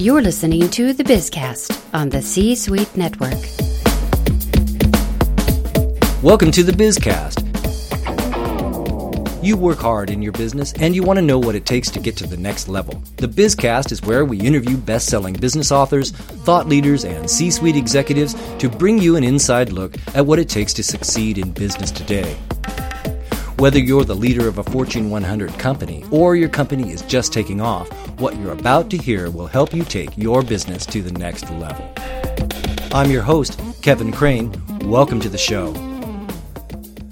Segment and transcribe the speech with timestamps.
[0.00, 3.34] You're listening to the Bizcast on the C Suite Network.
[6.22, 7.44] Welcome to the Bizcast.
[9.44, 12.00] You work hard in your business and you want to know what it takes to
[12.00, 13.02] get to the next level.
[13.18, 17.76] The Bizcast is where we interview best selling business authors, thought leaders, and C suite
[17.76, 21.90] executives to bring you an inside look at what it takes to succeed in business
[21.90, 22.38] today.
[23.60, 27.60] Whether you're the leader of a Fortune 100 company or your company is just taking
[27.60, 31.50] off, what you're about to hear will help you take your business to the next
[31.50, 31.86] level.
[32.90, 34.50] I'm your host, Kevin Crane.
[34.88, 35.74] Welcome to the show.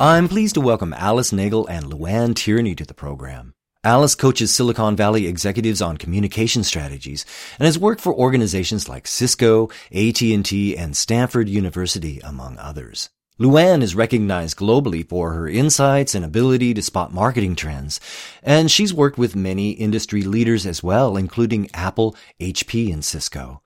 [0.00, 3.52] I'm pleased to welcome Alice Nagel and Luann Tierney to the program.
[3.84, 7.26] Alice coaches Silicon Valley executives on communication strategies
[7.58, 13.10] and has worked for organizations like Cisco, AT&T, and Stanford University, among others.
[13.40, 18.00] Luann is recognized globally for her insights and ability to spot marketing trends,
[18.42, 23.62] and she's worked with many industry leaders as well, including Apple, HP, and Cisco.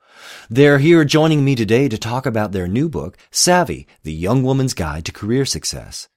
[0.47, 4.75] They're here joining me today to talk about their new book, Savvy, The Young Woman's
[4.75, 6.07] Guide to Career Success.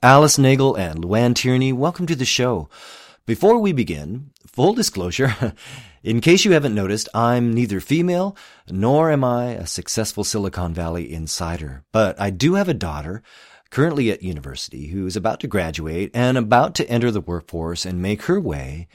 [0.00, 2.68] Alice Nagel and Luann Tierney, welcome to the show.
[3.26, 5.34] Before we begin, full disclosure,
[6.04, 8.36] in case you haven't noticed, I'm neither female
[8.68, 13.22] nor am I a successful Silicon Valley insider, but I do have a daughter
[13.70, 18.02] currently at university who is about to graduate and about to enter the workforce and
[18.02, 18.86] make her way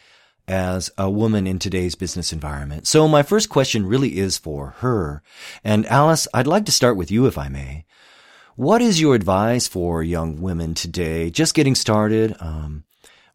[0.47, 2.87] as a woman in today's business environment.
[2.87, 5.23] So my first question really is for her.
[5.63, 7.85] And Alice, I'd like to start with you if I may.
[8.55, 12.35] What is your advice for young women today, just getting started?
[12.39, 12.83] Um,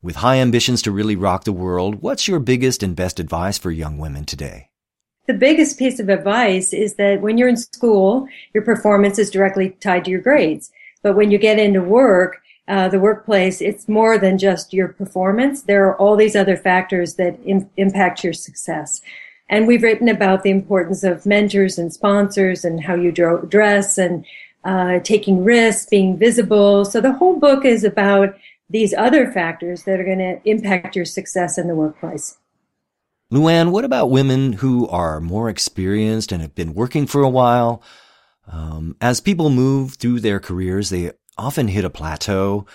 [0.04, 3.70] with high ambitions to really rock the world, what's your biggest and best advice for
[3.70, 4.68] young women today?
[5.26, 9.70] The biggest piece of advice is that when you're in school, your performance is directly
[9.80, 10.70] tied to your grades.
[11.02, 15.62] But when you get into work, uh, the workplace, it's more than just your performance.
[15.62, 19.00] There are all these other factors that Im- impact your success.
[19.48, 24.26] And we've written about the importance of mentors and sponsors and how you dress and
[24.64, 26.84] uh, taking risks, being visible.
[26.84, 28.34] So the whole book is about
[28.74, 32.36] these other factors that are going to impact your success in the workplace.
[33.32, 37.84] Luann, what about women who are more experienced and have been working for a while?
[38.50, 42.66] Um, as people move through their careers, they often hit a plateau,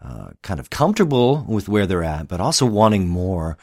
[0.00, 3.58] uh, kind of comfortable with where they're at, but also wanting more.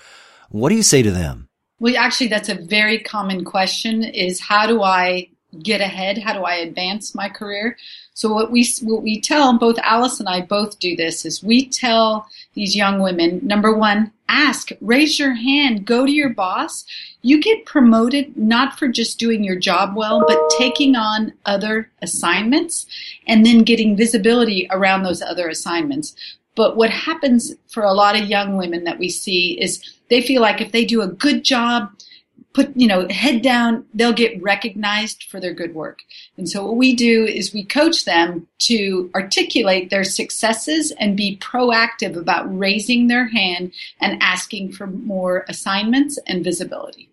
[0.49, 1.47] What do you say to them?
[1.79, 5.29] Well, actually, that's a very common question is how do I
[5.63, 6.17] get ahead?
[6.17, 7.77] How do I advance my career?
[8.13, 11.67] So what we what we tell both Alice and I both do this is we
[11.67, 16.85] tell these young women number one ask raise your hand go to your boss
[17.21, 22.87] you get promoted not for just doing your job well but taking on other assignments
[23.27, 26.15] and then getting visibility around those other assignments
[26.55, 30.41] but what happens for a lot of young women that we see is they feel
[30.41, 31.91] like if they do a good job
[32.55, 35.99] put, you know, head down, they'll get recognized for their good work.
[36.37, 41.37] And so what we do is we coach them to articulate their successes and be
[41.37, 47.09] proactive about raising their hand and asking for more assignments and visibility.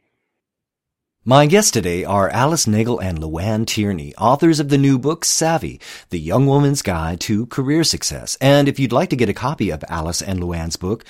[1.25, 5.81] My guests today are Alice Nagel and Luann Tierney, authors of the new book Savvy,
[6.11, 8.37] The Young Woman's Guide to Career Success.
[8.41, 11.05] And if you'd like to get a copy of Alice and Luann's book,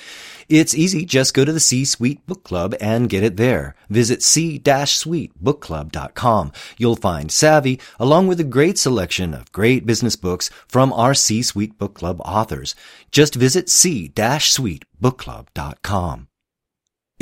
[0.47, 1.03] it's easy.
[1.03, 3.73] Just go to the C Suite Book Club and get it there.
[3.89, 6.51] Visit c-suitebookclub.com.
[6.77, 11.41] You'll find Savvy along with a great selection of great business books from our C
[11.41, 12.75] Suite Book Club authors.
[13.09, 16.27] Just visit c-suitebookclub.com.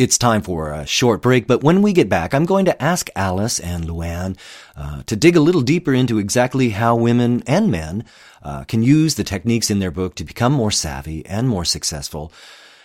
[0.01, 3.07] It's time for a short break, but when we get back, I'm going to ask
[3.15, 4.35] Alice and Luann
[4.75, 8.05] uh, to dig a little deeper into exactly how women and men
[8.41, 12.33] uh, can use the techniques in their book to become more savvy and more successful,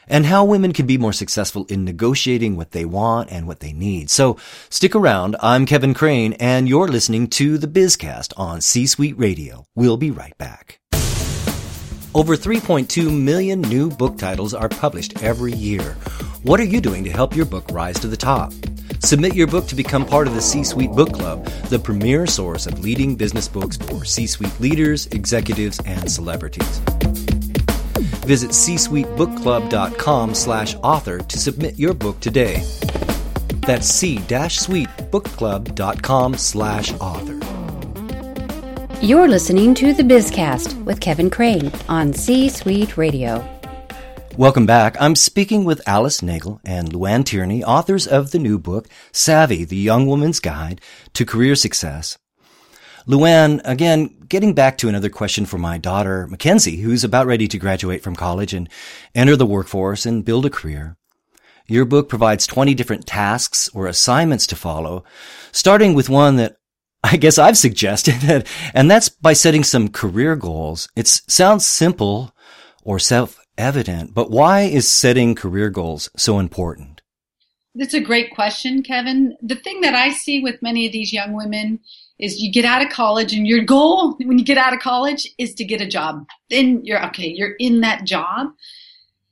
[0.06, 3.72] and how women can be more successful in negotiating what they want and what they
[3.72, 4.10] need.
[4.10, 4.36] So
[4.68, 5.36] stick around.
[5.40, 9.66] I'm Kevin Crane, and you're listening to the Bizcast on C-Suite Radio.
[9.74, 10.80] We'll be right back.
[12.16, 15.92] Over 3.2 million new book titles are published every year.
[16.44, 18.54] What are you doing to help your book rise to the top?
[19.00, 22.66] Submit your book to become part of the C Suite Book Club, the premier source
[22.66, 26.78] of leading business books for C suite leaders, executives, and celebrities.
[28.24, 32.62] Visit csuitebookclub.com slash author to submit your book today.
[33.66, 37.35] That's c-suitebookclub.com slash author.
[39.02, 43.46] You're listening to the Bizcast with Kevin Crane on C Suite Radio.
[44.38, 44.96] Welcome back.
[44.98, 49.76] I'm speaking with Alice Nagel and Luann Tierney, authors of the new book, Savvy, the
[49.76, 50.80] Young Woman's Guide
[51.12, 52.16] to Career Success.
[53.06, 57.58] Luann, again, getting back to another question for my daughter, Mackenzie, who's about ready to
[57.58, 58.66] graduate from college and
[59.14, 60.96] enter the workforce and build a career.
[61.68, 65.04] Your book provides 20 different tasks or assignments to follow,
[65.52, 66.56] starting with one that
[67.12, 70.88] I guess I've suggested, that, and that's by setting some career goals.
[70.96, 72.32] It sounds simple
[72.82, 77.02] or self-evident, but why is setting career goals so important?
[77.74, 79.36] That's a great question, Kevin.
[79.42, 81.80] The thing that I see with many of these young women
[82.18, 85.28] is you get out of college and your goal when you get out of college
[85.36, 86.26] is to get a job.
[86.48, 88.48] Then you're okay, you're in that job.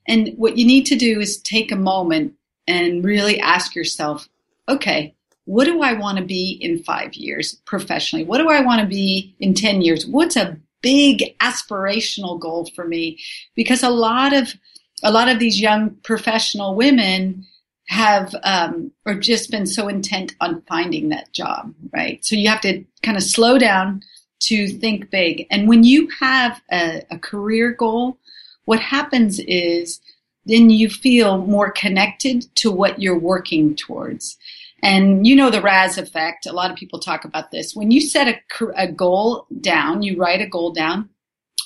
[0.06, 2.34] And what you need to do is take a moment
[2.66, 4.28] and really ask yourself,
[4.68, 5.14] okay,
[5.46, 8.24] what do I want to be in five years professionally?
[8.24, 10.06] What do I want to be in 10 years?
[10.06, 13.18] What's a big aspirational goal for me?
[13.54, 14.54] Because a lot of,
[15.02, 17.46] a lot of these young professional women
[17.88, 22.24] have um, or just been so intent on finding that job, right?
[22.24, 24.02] So you have to kind of slow down
[24.40, 25.46] to think big.
[25.50, 28.18] And when you have a, a career goal,
[28.64, 30.00] what happens is
[30.46, 34.36] then you feel more connected to what you're working towards.
[34.84, 36.44] And you know the RAS effect.
[36.44, 37.74] A lot of people talk about this.
[37.74, 41.08] When you set a, a goal down, you write a goal down,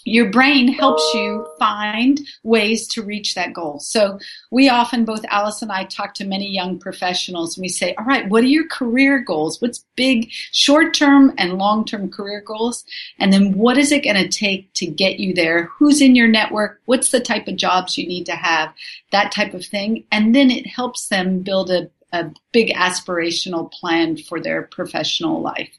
[0.04, 3.80] your brain helps you find ways to reach that goal.
[3.80, 4.18] So
[4.50, 8.04] we often, both Alice and I, talk to many young professionals and we say, all
[8.04, 9.60] right, what are your career goals?
[9.60, 12.84] What's big short term and long term career goals?
[13.18, 15.64] And then what is it going to take to get you there?
[15.78, 16.80] Who's in your network?
[16.86, 18.72] What's the type of jobs you need to have?
[19.12, 20.04] That type of thing.
[20.10, 25.70] And then it helps them build a, a big aspirational plan for their professional life.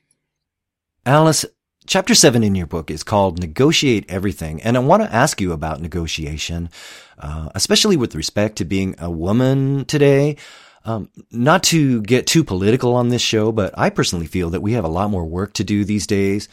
[1.05, 1.45] Alice,
[1.89, 4.61] Chapter seven in your book is called Negotiate Everything.
[4.61, 6.69] And I want to ask you about negotiation,
[7.17, 10.37] uh, especially with respect to being a woman today.
[10.85, 14.73] Um, not to get too political on this show, but I personally feel that we
[14.73, 16.47] have a lot more work to do these days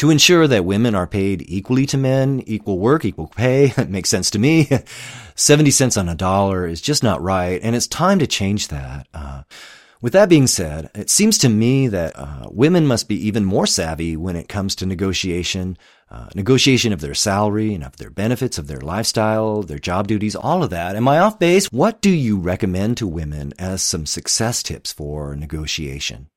[0.00, 3.70] to ensure that women are paid equally to men, equal work, equal pay.
[3.88, 4.66] makes sense to me.
[5.34, 7.60] 70 cents on a dollar is just not right.
[7.62, 9.08] And it's time to change that.
[9.12, 9.42] Uh,
[10.00, 13.66] with that being said, it seems to me that uh, women must be even more
[13.66, 15.76] savvy when it comes to negotiation,
[16.10, 20.34] uh, negotiation of their salary and of their benefits, of their lifestyle, their job duties,
[20.34, 20.96] all of that.
[20.96, 21.66] Am I off base?
[21.70, 26.30] What do you recommend to women as some success tips for negotiation?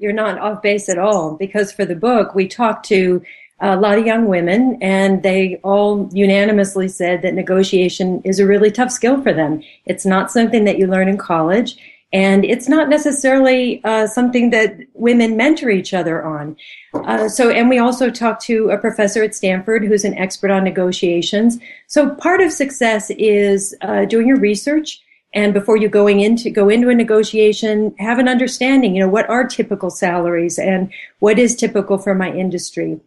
[0.00, 3.22] You're not off base at all because for the book, we talked to
[3.60, 8.70] a lot of young women and they all unanimously said that negotiation is a really
[8.70, 9.62] tough skill for them.
[9.84, 11.76] It's not something that you learn in college.
[12.14, 16.56] And it's not necessarily uh, something that women mentor each other on.
[16.94, 20.64] Uh, so, and we also talked to a professor at Stanford who's an expert on
[20.64, 21.58] negotiations.
[21.88, 25.00] So, part of success is uh, doing your research,
[25.32, 28.94] and before you going into go into a negotiation, have an understanding.
[28.94, 33.00] You know, what are typical salaries and what is typical for my industry.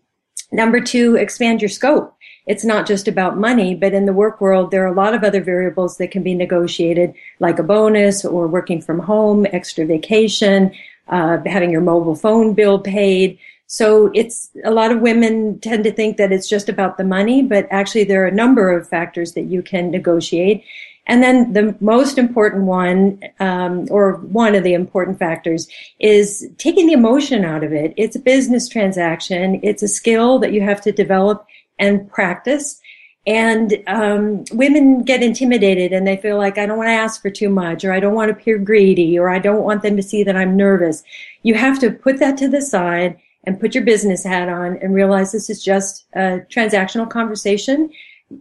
[0.51, 2.15] Number two, expand your scope
[2.45, 5.23] it's not just about money, but in the work world, there are a lot of
[5.23, 10.73] other variables that can be negotiated, like a bonus or working from home, extra vacation,
[11.07, 13.39] uh, having your mobile phone bill paid.
[13.67, 17.41] So it's a lot of women tend to think that it's just about the money,
[17.41, 20.65] but actually there are a number of factors that you can negotiate.
[21.05, 25.67] And then the most important one, um, or one of the important factors,
[25.99, 27.93] is taking the emotion out of it.
[27.97, 29.59] It's a business transaction.
[29.63, 31.45] It's a skill that you have to develop
[31.77, 32.79] and practice.
[33.25, 37.29] And um, women get intimidated and they feel like I don't want to ask for
[37.29, 40.03] too much, or I don't want to appear greedy, or I don't want them to
[40.03, 41.03] see that I'm nervous.
[41.43, 44.93] You have to put that to the side and put your business hat on and
[44.93, 47.89] realize this is just a transactional conversation.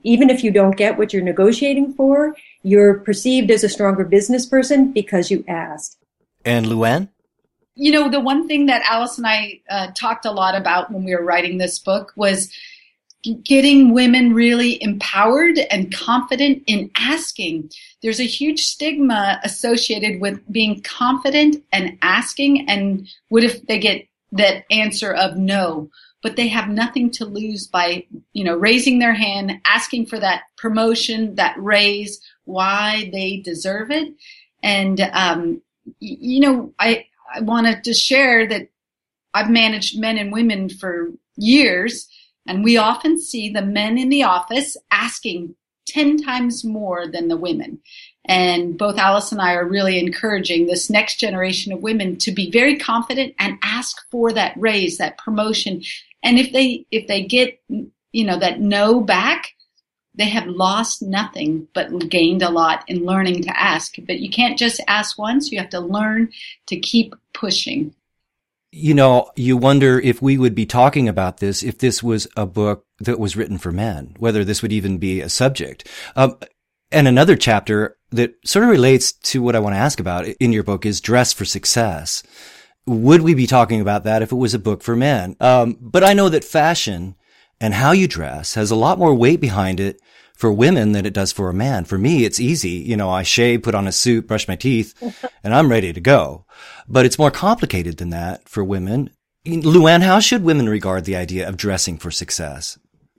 [0.04, 4.46] Even if you don't get what you're negotiating for, you're perceived as a stronger business
[4.46, 5.98] person because you asked.
[6.44, 7.08] And Luann?
[7.74, 11.04] You know, the one thing that Alice and I uh, talked a lot about when
[11.04, 12.52] we were writing this book was
[13.44, 17.70] getting women really empowered and confident in asking.
[18.02, 22.68] There's a huge stigma associated with being confident and asking.
[22.68, 25.88] And what if they get that answer of no?
[26.22, 30.42] But they have nothing to lose by, you know, raising their hand, asking for that
[30.56, 34.14] promotion, that raise, why they deserve it.
[34.62, 35.62] And, um,
[35.98, 38.68] you know, I, I wanted to share that
[39.34, 42.08] I've managed men and women for years
[42.46, 45.54] and we often see the men in the office asking
[45.86, 47.80] 10 times more than the women.
[48.24, 52.50] And both Alice and I are really encouraging this next generation of women to be
[52.50, 55.82] very confident and ask for that raise, that promotion.
[56.22, 59.52] And if they, if they get, you know, that no back,
[60.14, 63.94] they have lost nothing but gained a lot in learning to ask.
[64.06, 65.50] But you can't just ask once.
[65.50, 66.30] You have to learn
[66.66, 67.94] to keep pushing
[68.72, 72.46] you know, you wonder if we would be talking about this if this was a
[72.46, 75.86] book that was written for men, whether this would even be a subject.
[76.16, 76.38] Um,
[76.90, 80.52] And another chapter that sort of relates to what I want to ask about in
[80.52, 82.22] your book is dress for success.
[82.86, 85.36] Would we be talking about that if it was a book for men?
[85.40, 87.14] Um, but I know that fashion
[87.62, 90.00] and how you dress has a lot more weight behind it
[90.34, 91.84] for women than it does for a man.
[91.84, 92.70] For me, it's easy.
[92.70, 94.92] You know, I shave, put on a suit, brush my teeth,
[95.44, 96.44] and I'm ready to go.
[96.88, 99.10] But it's more complicated than that for women.
[99.46, 102.78] Luann, how should women regard the idea of dressing for success?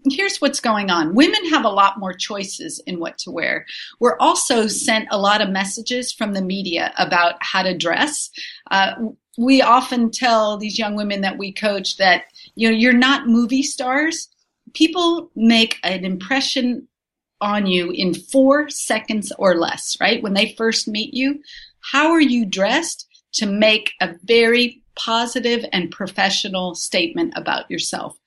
[0.09, 3.65] here's what's going on women have a lot more choices in what to wear
[4.01, 8.29] we're also sent a lot of messages from the media about how to dress
[8.71, 8.91] uh,
[9.38, 13.63] we often tell these young women that we coach that you know you're not movie
[13.63, 14.27] stars
[14.74, 16.88] people make an impression
[17.42, 20.24] on you in four seconds or less right?
[20.24, 21.39] When they first meet you
[21.92, 28.18] how are you dressed to make a very positive and professional statement about yourself?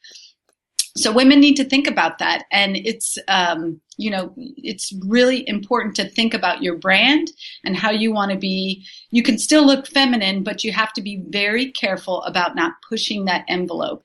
[0.97, 2.45] So women need to think about that.
[2.50, 7.31] And it's um, you know it's really important to think about your brand
[7.65, 8.85] and how you want to be.
[9.11, 13.25] You can still look feminine but you have to be very careful about not pushing
[13.26, 14.05] that envelope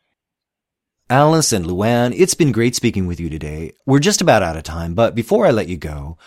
[1.11, 3.73] alice and luann it's been great speaking with you today.
[3.85, 6.17] We're just about out of time but before i let you go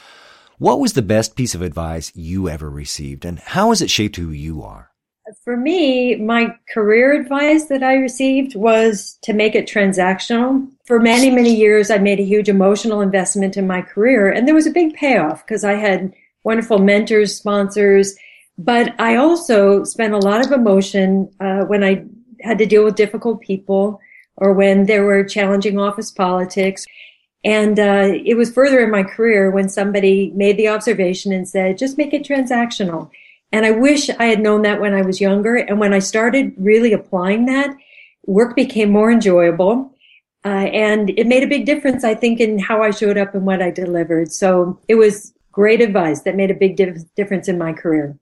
[0.58, 4.16] what was the best piece of advice you ever received and how has it shaped
[4.16, 4.90] who you are?
[5.42, 10.68] For me, my career advice that I received was to make it transactional.
[10.84, 14.54] For many, many years, I made a huge emotional investment in my career, and there
[14.54, 16.12] was a big payoff because I had
[16.44, 18.14] wonderful mentors, sponsors,
[18.58, 22.04] but I also spent a lot of emotion uh, when I
[22.42, 24.00] had to deal with difficult people
[24.36, 26.86] or when there were challenging office politics.
[27.44, 31.78] And uh, it was further in my career when somebody made the observation and said,
[31.78, 33.10] just make it transactional.
[33.52, 35.56] And I wish I had known that when I was younger.
[35.56, 37.76] And when I started really applying that,
[38.26, 39.92] work became more enjoyable.
[40.44, 43.46] Uh, and it made a big difference, I think, in how I showed up and
[43.46, 44.32] what I delivered.
[44.32, 46.76] So it was great advice that made a big
[47.14, 48.18] difference in my career.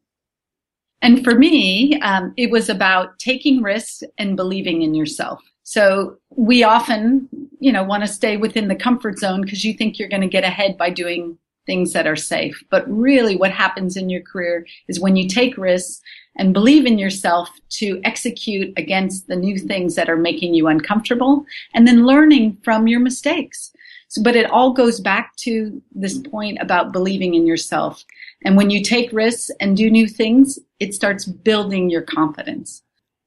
[1.01, 5.43] And for me, um, it was about taking risks and believing in yourself.
[5.73, 9.99] So we often, you know, want to stay within the comfort zone because you think
[9.99, 12.63] you're going to get ahead by doing things that are safe.
[12.71, 16.03] But really what happens in your career is when you take risks
[16.37, 17.49] and believe in yourself
[17.81, 22.87] to execute against the new things that are making you uncomfortable and then learning from
[22.87, 23.73] your mistakes.
[24.09, 28.05] So, but it all goes back to this point about believing in yourself.
[28.45, 32.83] And when you take risks and do new things, it starts building your confidence.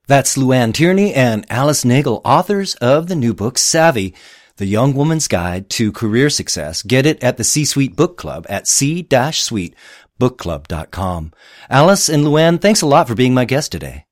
[0.08, 4.14] That's Luann Tierney and Alice Nagel, authors of the new book Savvy
[4.58, 6.82] the Young Woman's Guide to Career Success.
[6.82, 11.34] Get it at the C-Suite Book Club at c-suitebookclub.com.
[11.70, 14.06] Alice and Luann, thanks a lot for being my guest today.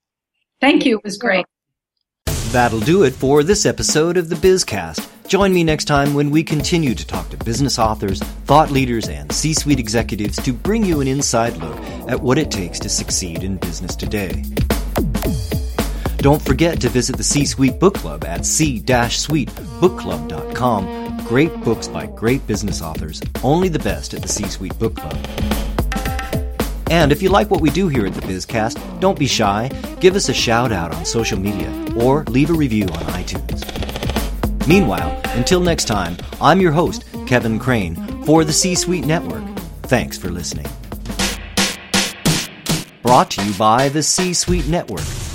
[0.60, 0.98] Thank you.
[0.98, 1.46] It was great.
[2.52, 5.10] That'll do it for this episode of the Bizcast.
[5.28, 9.32] Join me next time when we continue to talk to business authors, thought leaders, and
[9.32, 13.44] C suite executives to bring you an inside look at what it takes to succeed
[13.44, 14.44] in business today.
[16.24, 21.26] Don't forget to visit the C Suite Book Club at c-suitebookclub.com.
[21.26, 25.18] Great books by great business authors, only the best at the C Suite Book Club.
[26.90, 29.70] And if you like what we do here at the Bizcast, don't be shy.
[30.00, 33.68] Give us a shout out on social media or leave a review on iTunes.
[34.66, 39.44] Meanwhile, until next time, I'm your host, Kevin Crane, for the C Suite Network.
[39.88, 40.68] Thanks for listening.
[43.02, 45.04] Brought to you by the C Suite Network